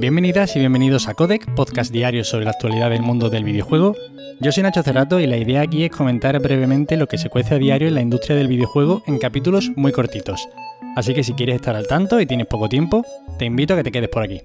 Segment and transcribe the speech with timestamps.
[0.00, 3.94] Bienvenidas y bienvenidos a Codec, podcast diario sobre la actualidad del mundo del videojuego.
[4.40, 7.56] Yo soy Nacho Cerrato y la idea aquí es comentar brevemente lo que se cuece
[7.56, 10.48] a diario en la industria del videojuego en capítulos muy cortitos.
[10.96, 13.04] Así que si quieres estar al tanto y tienes poco tiempo,
[13.38, 14.40] te invito a que te quedes por aquí.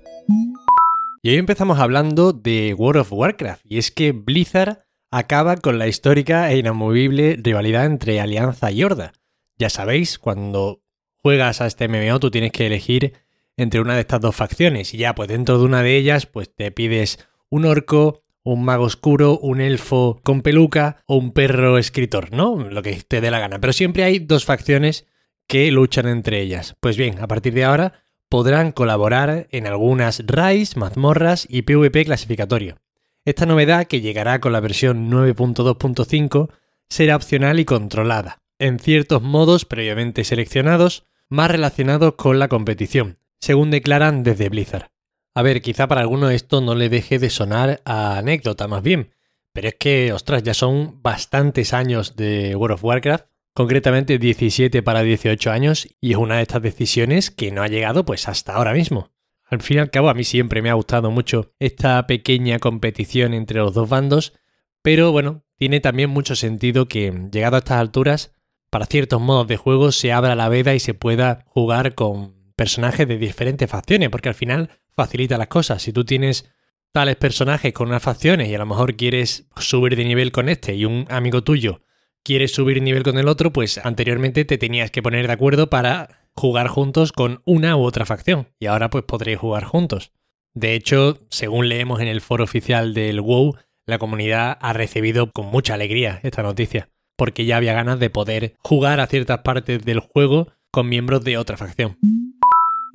[1.24, 4.80] Y hoy empezamos hablando de World of Warcraft, y es que Blizzard
[5.10, 9.14] acaba con la histórica e inamovible rivalidad entre Alianza y Horda.
[9.58, 10.82] Ya sabéis, cuando
[11.24, 13.25] juegas a este MMO tú tienes que elegir
[13.58, 16.54] entre una de estas dos facciones y ya pues dentro de una de ellas pues
[16.54, 17.20] te pides
[17.50, 22.58] un orco, un mago oscuro, un elfo con peluca o un perro escritor, ¿no?
[22.58, 23.60] Lo que te dé la gana.
[23.60, 25.06] Pero siempre hay dos facciones
[25.48, 26.76] que luchan entre ellas.
[26.80, 27.94] Pues bien, a partir de ahora
[28.30, 32.78] podrán colaborar en algunas raids, mazmorras y PvP clasificatorio.
[33.24, 36.50] Esta novedad, que llegará con la versión 9.2.5,
[36.90, 43.72] será opcional y controlada, en ciertos modos previamente seleccionados, más relacionados con la competición, según
[43.72, 44.90] declaran desde Blizzard.
[45.34, 49.12] A ver, quizá para alguno esto no le deje de sonar a anécdota más bien,
[49.52, 55.02] pero es que, ostras, ya son bastantes años de World of Warcraft, concretamente 17 para
[55.02, 58.74] 18 años, y es una de estas decisiones que no ha llegado pues hasta ahora
[58.74, 59.12] mismo.
[59.46, 63.34] Al fin y al cabo, a mí siempre me ha gustado mucho esta pequeña competición
[63.34, 64.34] entre los dos bandos,
[64.82, 68.34] pero bueno, tiene también mucho sentido que, llegado a estas alturas,
[68.70, 73.08] para ciertos modos de juego se abra la veda y se pueda jugar con personajes
[73.08, 75.82] de diferentes facciones, porque al final facilita las cosas.
[75.82, 76.50] Si tú tienes
[76.92, 80.76] tales personajes con unas facciones y a lo mejor quieres subir de nivel con este
[80.76, 81.82] y un amigo tuyo
[82.26, 86.28] quiere subir nivel con el otro, pues anteriormente te tenías que poner de acuerdo para
[86.34, 90.12] jugar juntos con una u otra facción y ahora pues podréis jugar juntos.
[90.54, 95.46] De hecho, según leemos en el foro oficial del WoW, la comunidad ha recibido con
[95.46, 100.00] mucha alegría esta noticia, porque ya había ganas de poder jugar a ciertas partes del
[100.00, 101.98] juego con miembros de otra facción.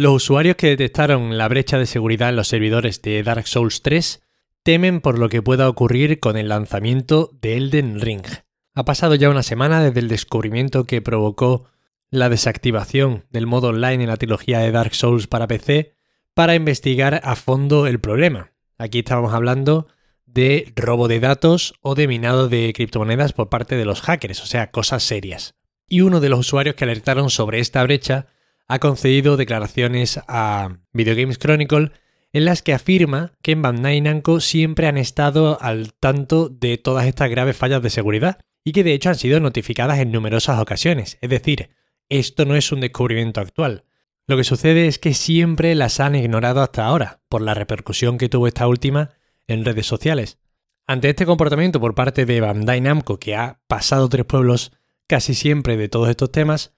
[0.00, 4.22] Los usuarios que detectaron la brecha de seguridad en los servidores de Dark Souls 3
[4.62, 8.24] temen por lo que pueda ocurrir con el lanzamiento de Elden Ring.
[8.72, 11.66] Ha pasado ya una semana desde el descubrimiento que provocó
[12.08, 15.92] la desactivación del modo online en la trilogía de Dark Souls para PC
[16.32, 18.52] para investigar a fondo el problema.
[18.78, 19.86] Aquí estábamos hablando
[20.24, 24.46] de robo de datos o de minado de criptomonedas por parte de los hackers, o
[24.46, 25.56] sea, cosas serias.
[25.86, 28.28] Y uno de los usuarios que alertaron sobre esta brecha
[28.70, 31.90] ha concedido declaraciones a Video Games Chronicle
[32.32, 37.08] en las que afirma que en Bandai Namco siempre han estado al tanto de todas
[37.08, 41.18] estas graves fallas de seguridad y que de hecho han sido notificadas en numerosas ocasiones,
[41.20, 41.70] es decir,
[42.08, 43.86] esto no es un descubrimiento actual.
[44.28, 48.28] Lo que sucede es que siempre las han ignorado hasta ahora, por la repercusión que
[48.28, 49.10] tuvo esta última
[49.48, 50.38] en redes sociales.
[50.86, 54.70] Ante este comportamiento por parte de Bandai Namco, que ha pasado tres pueblos
[55.08, 56.72] casi siempre de todos estos temas,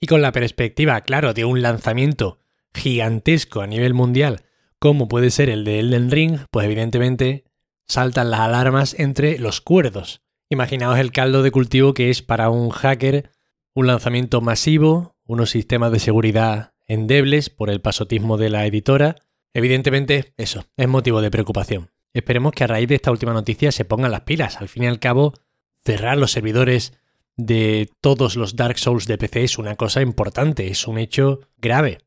[0.00, 2.40] y con la perspectiva, claro, de un lanzamiento
[2.74, 4.42] gigantesco a nivel mundial,
[4.78, 7.44] como puede ser el de Elden Ring, pues evidentemente
[7.86, 10.22] saltan las alarmas entre los cuerdos.
[10.50, 13.30] Imaginaos el caldo de cultivo que es para un hacker
[13.76, 19.16] un lanzamiento masivo, unos sistemas de seguridad endebles por el pasotismo de la editora.
[19.52, 21.90] Evidentemente, eso es motivo de preocupación.
[22.14, 24.62] Esperemos que a raíz de esta última noticia se pongan las pilas.
[24.62, 25.34] Al fin y al cabo,
[25.84, 26.98] cerrar los servidores
[27.36, 31.98] de todos los Dark Souls de PC es una cosa importante, es un hecho grave.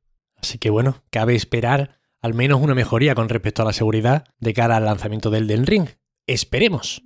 [0.41, 4.53] Así que bueno, cabe esperar al menos una mejoría con respecto a la seguridad de
[4.53, 5.87] cara al lanzamiento del Den Ring.
[6.27, 7.01] Esperemos.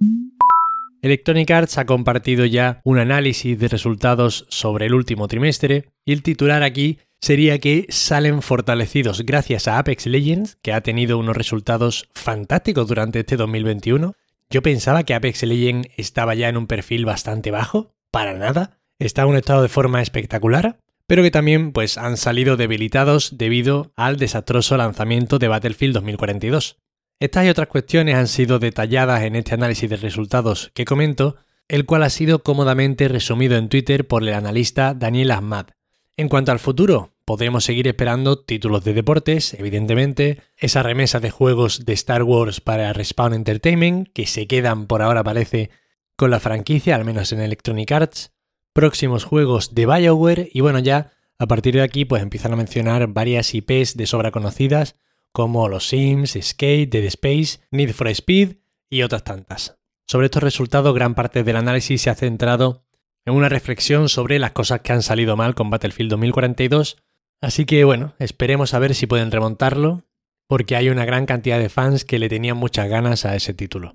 [1.02, 6.24] Electronic Arts ha compartido ya un análisis de resultados sobre el último trimestre y el
[6.24, 12.10] titular aquí sería que salen fortalecidos gracias a Apex Legends, que ha tenido unos resultados
[12.14, 14.14] fantásticos durante este 2021.
[14.50, 19.24] Yo pensaba que Apex Legends estaba ya en un perfil bastante bajo, para nada, está
[19.24, 24.18] en un estado de forma espectacular, pero que también pues han salido debilitados debido al
[24.18, 26.78] desastroso lanzamiento de Battlefield 2042.
[27.20, 31.38] Estas y otras cuestiones han sido detalladas en este análisis de resultados que comento,
[31.68, 35.70] el cual ha sido cómodamente resumido en Twitter por el analista Daniel Ahmad.
[36.16, 41.84] En cuanto al futuro, podremos seguir esperando títulos de deportes, evidentemente, esa remesa de juegos
[41.84, 45.72] de Star Wars para Respawn Entertainment, que se quedan por ahora parece
[46.16, 48.32] con la franquicia, al menos en Electronic Arts,
[48.74, 53.08] próximos juegos de BioWare y bueno ya, a partir de aquí pues empiezan a mencionar
[53.08, 54.96] varias IPs de sobra conocidas,
[55.32, 58.58] como los Sims, Skate, Dead Space, Need for Speed
[58.90, 59.78] y otras tantas.
[60.08, 62.86] Sobre estos resultados, gran parte del análisis se ha centrado
[63.26, 66.98] en una reflexión sobre las cosas que han salido mal con Battlefield 2042,
[67.42, 70.06] así que bueno, esperemos a ver si pueden remontarlo,
[70.48, 73.94] porque hay una gran cantidad de fans que le tenían muchas ganas a ese título.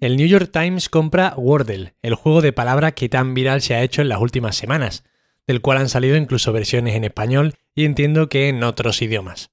[0.00, 3.82] El New York Times compra Wordle, el juego de palabra que tan viral se ha
[3.82, 5.04] hecho en las últimas semanas,
[5.46, 9.50] del cual han salido incluso versiones en español y entiendo que en otros idiomas.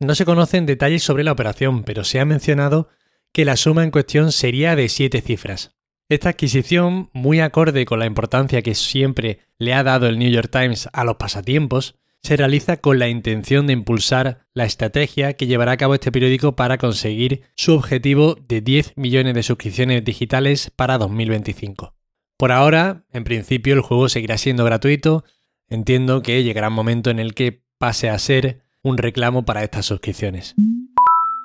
[0.00, 2.88] No se conocen detalles sobre la operación, pero se ha mencionado
[3.32, 5.76] que la suma en cuestión sería de siete cifras.
[6.08, 10.50] Esta adquisición, muy acorde con la importancia que siempre le ha dado el New York
[10.50, 15.72] Times a los pasatiempos, se realiza con la intención de impulsar la estrategia que llevará
[15.72, 20.98] a cabo este periódico para conseguir su objetivo de 10 millones de suscripciones digitales para
[20.98, 21.94] 2025.
[22.36, 25.24] Por ahora, en principio, el juego seguirá siendo gratuito.
[25.68, 29.86] Entiendo que llegará un momento en el que pase a ser un reclamo para estas
[29.86, 30.54] suscripciones.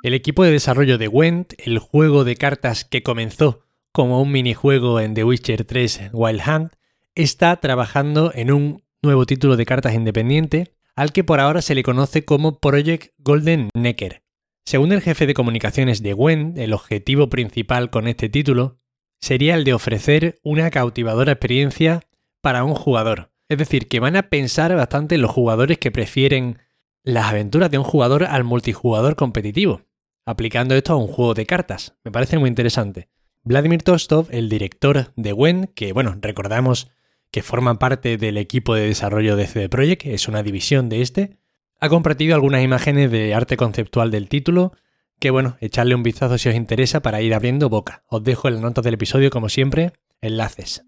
[0.04, 5.00] El equipo de desarrollo de Went, el juego de cartas que comenzó como un minijuego
[5.00, 6.72] en The Witcher 3 Wild Hunt,
[7.16, 11.82] está trabajando en un nuevo título de cartas independiente, al que por ahora se le
[11.82, 14.22] conoce como Project Golden Necker.
[14.66, 18.80] Según el jefe de comunicaciones de Gwen, el objetivo principal con este título
[19.20, 22.02] sería el de ofrecer una cautivadora experiencia
[22.42, 23.32] para un jugador.
[23.48, 26.58] Es decir, que van a pensar bastante los jugadores que prefieren
[27.02, 29.82] las aventuras de un jugador al multijugador competitivo,
[30.26, 31.96] aplicando esto a un juego de cartas.
[32.04, 33.08] Me parece muy interesante.
[33.44, 36.90] Vladimir Tostov, el director de Gwen, que bueno, recordamos
[37.30, 41.38] que forma parte del equipo de desarrollo de CD Projekt, es una división de este,
[41.80, 44.72] ha compartido algunas imágenes de arte conceptual del título,
[45.20, 48.04] que bueno, echarle un vistazo si os interesa para ir abriendo boca.
[48.08, 50.84] Os dejo en las notas del episodio, como siempre, enlaces.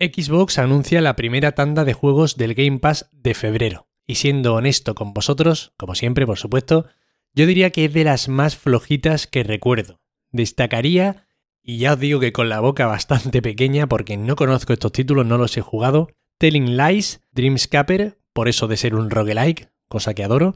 [0.00, 3.88] Xbox anuncia la primera tanda de juegos del Game Pass de febrero.
[4.06, 6.86] Y siendo honesto con vosotros, como siempre, por supuesto,
[7.34, 10.00] yo diría que es de las más flojitas que recuerdo.
[10.30, 11.25] Destacaría
[11.68, 15.26] y ya os digo que con la boca bastante pequeña porque no conozco estos títulos,
[15.26, 16.08] no los he jugado.
[16.38, 20.54] Telling Lies, Dreamscaper, por eso de ser un roguelike, cosa que adoro.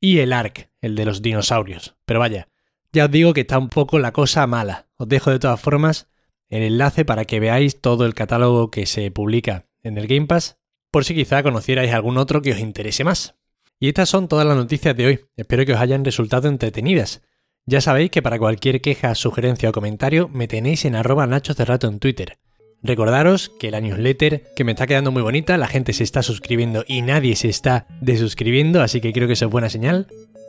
[0.00, 1.96] Y el Ark, el de los dinosaurios.
[2.04, 2.48] Pero vaya,
[2.92, 4.88] ya os digo que está un poco la cosa mala.
[4.96, 6.08] Os dejo de todas formas
[6.50, 10.58] el enlace para que veáis todo el catálogo que se publica en el Game Pass,
[10.90, 13.34] por si quizá conocierais algún otro que os interese más.
[13.78, 15.20] Y estas son todas las noticias de hoy.
[15.36, 17.22] Espero que os hayan resultado entretenidas.
[17.66, 21.88] Ya sabéis que para cualquier queja, sugerencia o comentario me tenéis en arroba Nacho Cerrato
[21.88, 22.38] en Twitter.
[22.82, 26.84] Recordaros que la newsletter, que me está quedando muy bonita, la gente se está suscribiendo
[26.88, 30.06] y nadie se está desuscribiendo, así que creo que eso es buena señal.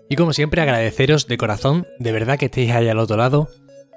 [0.10, 3.50] Y como siempre agradeceros de corazón, de verdad que estéis ahí al otro lado,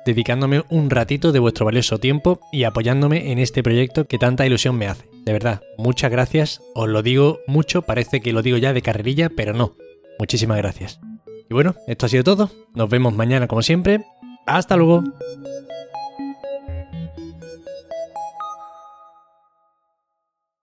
[0.05, 4.77] dedicándome un ratito de vuestro valioso tiempo y apoyándome en este proyecto que tanta ilusión
[4.77, 5.09] me hace.
[5.25, 9.31] De verdad, muchas gracias, os lo digo mucho, parece que lo digo ya de carrerilla,
[9.31, 9.77] pero no.
[10.19, 11.01] Muchísimas gracias.
[11.49, 12.51] Y bueno, esto ha sido todo.
[12.75, 14.05] Nos vemos mañana como siempre.
[14.47, 15.05] Hasta luego.